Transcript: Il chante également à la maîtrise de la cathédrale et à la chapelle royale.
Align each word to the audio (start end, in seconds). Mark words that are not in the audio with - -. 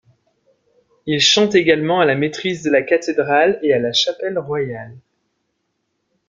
Il 1.05 1.19
chante 1.21 1.53
également 1.53 1.99
à 2.01 2.05
la 2.05 2.15
maîtrise 2.15 2.63
de 2.63 2.71
la 2.71 2.81
cathédrale 2.81 3.59
et 3.61 3.71
à 3.71 3.77
la 3.77 3.93
chapelle 3.93 4.39
royale. 4.39 4.97